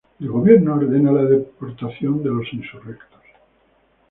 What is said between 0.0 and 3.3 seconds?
El gobierno ordena la deportación de los insurrectos.